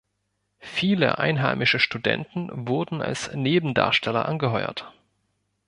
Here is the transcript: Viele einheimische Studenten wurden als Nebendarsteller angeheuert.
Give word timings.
Viele 0.57 1.19
einheimische 1.19 1.77
Studenten 1.77 2.49
wurden 2.67 3.03
als 3.03 3.35
Nebendarsteller 3.35 4.25
angeheuert. 4.25 4.91